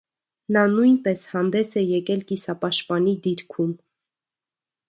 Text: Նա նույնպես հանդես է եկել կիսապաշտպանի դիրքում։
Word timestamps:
Նա 0.55 0.61
նույնպես 0.75 1.25
հանդես 1.33 1.71
է 1.81 1.83
եկել 1.85 2.25
կիսապաշտպանի 2.33 3.17
դիրքում։ 3.27 3.77